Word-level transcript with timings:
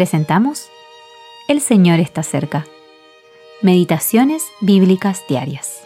presentamos 0.00 0.70
El 1.46 1.60
Señor 1.60 2.00
está 2.00 2.22
cerca. 2.22 2.66
Meditaciones 3.60 4.42
Bíblicas 4.62 5.22
Diarias. 5.28 5.82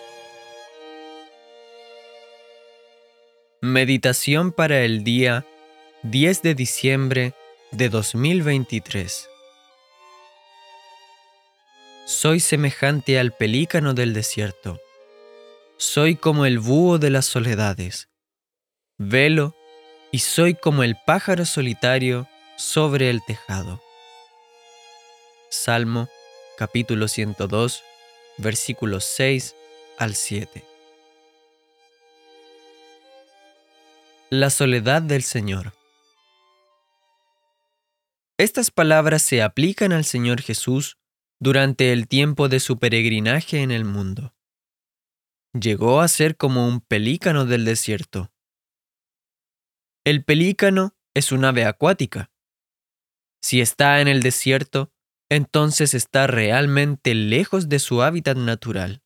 Meditación 3.60 4.52
para 4.52 4.82
el 4.82 5.02
día 5.02 5.44
10 6.04 6.42
de 6.42 6.54
diciembre 6.54 7.34
de 7.72 7.88
2023. 7.88 9.28
Soy 12.04 12.38
semejante 12.38 13.18
al 13.18 13.32
pelícano 13.32 13.94
del 13.94 14.14
desierto. 14.14 14.78
Soy 15.76 16.14
como 16.14 16.46
el 16.46 16.60
búho 16.60 17.00
de 17.00 17.10
las 17.10 17.26
soledades. 17.26 18.08
Velo 18.96 19.56
y 20.12 20.20
soy 20.20 20.54
como 20.54 20.84
el 20.84 20.94
pájaro 21.04 21.44
solitario 21.44 22.28
sobre 22.56 23.10
el 23.10 23.20
tejado. 23.24 23.83
Salmo 25.54 26.08
capítulo 26.58 27.08
102, 27.08 27.82
versículos 28.38 29.04
6 29.04 29.54
al 29.98 30.14
7. 30.14 30.64
La 34.30 34.50
soledad 34.50 35.00
del 35.00 35.22
Señor. 35.22 35.72
Estas 38.36 38.70
palabras 38.72 39.22
se 39.22 39.42
aplican 39.42 39.92
al 39.92 40.04
Señor 40.04 40.42
Jesús 40.42 40.98
durante 41.40 41.92
el 41.92 42.08
tiempo 42.08 42.48
de 42.48 42.58
su 42.58 42.78
peregrinaje 42.78 43.62
en 43.62 43.70
el 43.70 43.84
mundo. 43.84 44.34
Llegó 45.52 46.00
a 46.00 46.08
ser 46.08 46.36
como 46.36 46.66
un 46.66 46.80
pelícano 46.80 47.46
del 47.46 47.64
desierto. 47.64 48.32
El 50.04 50.24
pelícano 50.24 50.96
es 51.14 51.30
un 51.30 51.44
ave 51.44 51.64
acuática. 51.64 52.32
Si 53.40 53.60
está 53.60 54.00
en 54.00 54.08
el 54.08 54.22
desierto, 54.22 54.93
entonces 55.34 55.94
está 55.94 56.26
realmente 56.26 57.14
lejos 57.14 57.68
de 57.68 57.78
su 57.78 58.02
hábitat 58.02 58.36
natural. 58.36 59.02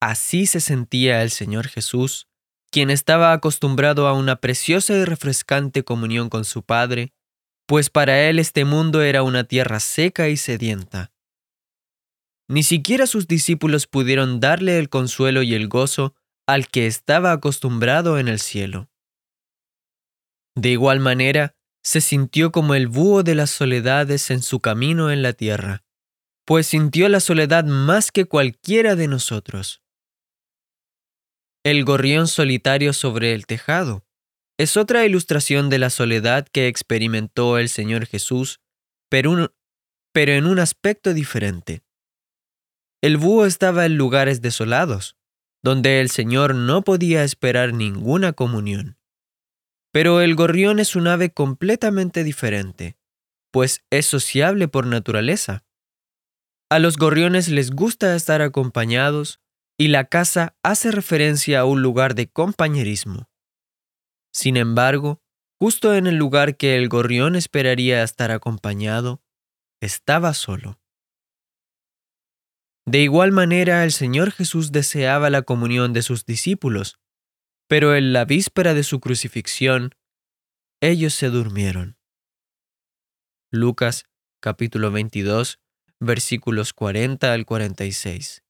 Así 0.00 0.46
se 0.46 0.60
sentía 0.60 1.22
el 1.22 1.30
Señor 1.30 1.68
Jesús, 1.68 2.26
quien 2.70 2.90
estaba 2.90 3.32
acostumbrado 3.32 4.06
a 4.06 4.12
una 4.14 4.36
preciosa 4.36 4.94
y 4.94 5.04
refrescante 5.04 5.84
comunión 5.84 6.28
con 6.28 6.44
su 6.44 6.62
Padre 6.62 7.12
pues 7.70 7.88
para 7.88 8.28
él 8.28 8.40
este 8.40 8.64
mundo 8.64 9.00
era 9.00 9.22
una 9.22 9.44
tierra 9.44 9.78
seca 9.78 10.28
y 10.28 10.36
sedienta. 10.36 11.12
Ni 12.48 12.64
siquiera 12.64 13.06
sus 13.06 13.28
discípulos 13.28 13.86
pudieron 13.86 14.40
darle 14.40 14.80
el 14.80 14.88
consuelo 14.88 15.44
y 15.44 15.54
el 15.54 15.68
gozo 15.68 16.16
al 16.48 16.66
que 16.66 16.88
estaba 16.88 17.30
acostumbrado 17.30 18.18
en 18.18 18.26
el 18.26 18.40
cielo. 18.40 18.88
De 20.56 20.70
igual 20.70 20.98
manera, 20.98 21.54
se 21.82 22.00
sintió 22.00 22.52
como 22.52 22.74
el 22.74 22.88
búho 22.88 23.22
de 23.22 23.34
las 23.34 23.50
soledades 23.50 24.30
en 24.30 24.42
su 24.42 24.60
camino 24.60 25.10
en 25.10 25.22
la 25.22 25.32
tierra, 25.32 25.82
pues 26.44 26.66
sintió 26.66 27.08
la 27.08 27.20
soledad 27.20 27.64
más 27.64 28.12
que 28.12 28.24
cualquiera 28.24 28.96
de 28.96 29.08
nosotros. 29.08 29.82
El 31.64 31.84
gorrión 31.84 32.26
solitario 32.26 32.92
sobre 32.92 33.34
el 33.34 33.46
tejado, 33.46 34.04
es 34.60 34.76
otra 34.76 35.06
ilustración 35.06 35.70
de 35.70 35.78
la 35.78 35.88
soledad 35.88 36.46
que 36.46 36.68
experimentó 36.68 37.56
el 37.56 37.70
Señor 37.70 38.04
Jesús, 38.04 38.60
pero, 39.08 39.54
en 40.14 40.46
un 40.46 40.58
aspecto 40.58 41.14
diferente. 41.14 41.82
El 43.02 43.16
búho 43.16 43.46
estaba 43.46 43.86
en 43.86 43.96
lugares 43.96 44.42
desolados, 44.42 45.16
donde 45.62 46.02
el 46.02 46.10
Señor 46.10 46.54
no 46.54 46.82
podía 46.82 47.24
esperar 47.24 47.72
ninguna 47.72 48.34
comunión. 48.34 48.98
Pero 49.92 50.20
el 50.20 50.34
gorrión 50.34 50.78
es 50.78 50.94
un 50.94 51.08
ave 51.08 51.32
completamente 51.32 52.22
diferente, 52.24 52.96
pues 53.50 53.84
es 53.90 54.06
sociable 54.06 54.68
por 54.68 54.86
naturaleza. 54.86 55.64
A 56.70 56.78
los 56.78 56.96
gorriones 56.96 57.48
les 57.48 57.72
gusta 57.72 58.14
estar 58.14 58.42
acompañados 58.42 59.40
y 59.76 59.88
la 59.88 60.04
casa 60.04 60.54
hace 60.62 60.92
referencia 60.92 61.60
a 61.60 61.64
un 61.64 61.82
lugar 61.82 62.14
de 62.14 62.28
compañerismo. 62.28 63.28
Sin 64.32 64.56
embargo, 64.56 65.20
justo 65.58 65.94
en 65.94 66.06
el 66.06 66.16
lugar 66.16 66.56
que 66.56 66.76
el 66.76 66.88
gorrión 66.88 67.34
esperaría 67.34 68.02
estar 68.02 68.30
acompañado, 68.30 69.22
estaba 69.80 70.34
solo. 70.34 70.78
De 72.86 73.00
igual 73.00 73.32
manera, 73.32 73.84
el 73.84 73.92
Señor 73.92 74.30
Jesús 74.30 74.72
deseaba 74.72 75.30
la 75.30 75.42
comunión 75.42 75.92
de 75.92 76.02
sus 76.02 76.24
discípulos, 76.24 76.98
pero 77.70 77.94
en 77.94 78.12
la 78.12 78.24
víspera 78.24 78.74
de 78.74 78.82
su 78.82 78.98
crucifixión, 78.98 79.94
ellos 80.82 81.14
se 81.14 81.28
durmieron. 81.28 81.96
Lucas 83.52 84.06
capítulo 84.42 84.90
22, 84.90 85.60
versículos 86.00 86.72
40 86.72 87.32
al 87.32 87.46
46. 87.46 88.42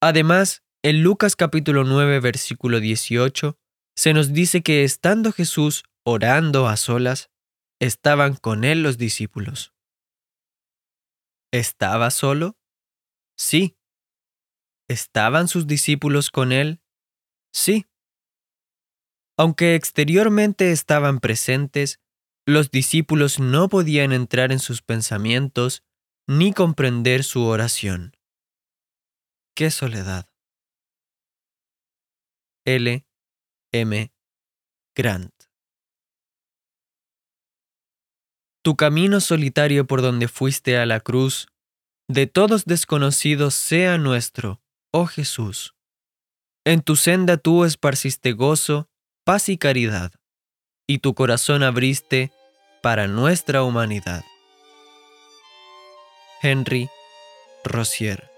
Además, 0.00 0.62
en 0.82 1.02
Lucas 1.02 1.36
capítulo 1.36 1.84
9, 1.84 2.20
versículo 2.20 2.80
18, 2.80 3.58
se 3.94 4.14
nos 4.14 4.32
dice 4.32 4.62
que 4.62 4.82
estando 4.82 5.30
Jesús 5.30 5.84
orando 6.02 6.66
a 6.66 6.78
solas, 6.78 7.28
estaban 7.78 8.36
con 8.36 8.64
él 8.64 8.82
los 8.82 8.96
discípulos. 8.96 9.74
¿Estaba 11.52 12.10
solo? 12.10 12.56
Sí. 13.36 13.76
¿Estaban 14.88 15.46
sus 15.46 15.66
discípulos 15.66 16.30
con 16.30 16.50
él? 16.50 16.80
Sí. 17.54 17.86
Aunque 19.38 19.74
exteriormente 19.76 20.72
estaban 20.72 21.20
presentes, 21.20 22.00
los 22.46 22.70
discípulos 22.70 23.38
no 23.38 23.68
podían 23.68 24.12
entrar 24.12 24.52
en 24.52 24.58
sus 24.58 24.82
pensamientos 24.82 25.82
ni 26.26 26.52
comprender 26.52 27.22
su 27.24 27.44
oración. 27.44 28.16
¡Qué 29.56 29.70
soledad! 29.70 30.28
L. 32.66 33.06
M. 33.72 34.12
Grant. 34.96 35.32
Tu 38.62 38.76
camino 38.76 39.20
solitario 39.20 39.86
por 39.86 40.00
donde 40.02 40.28
fuiste 40.28 40.78
a 40.78 40.86
la 40.86 41.00
cruz, 41.00 41.48
de 42.08 42.26
todos 42.26 42.64
desconocidos 42.64 43.54
sea 43.54 43.98
nuestro, 43.98 44.62
oh 44.92 45.06
Jesús. 45.06 45.74
En 46.66 46.80
tu 46.80 46.96
senda 46.96 47.36
tú 47.36 47.64
esparciste 47.64 48.32
gozo, 48.32 48.88
paz 49.24 49.50
y 49.50 49.58
caridad, 49.58 50.12
y 50.86 50.98
tu 50.98 51.14
corazón 51.14 51.62
abriste 51.62 52.32
para 52.82 53.06
nuestra 53.06 53.62
humanidad. 53.62 54.24
Henry 56.42 56.88
Rossier 57.64 58.33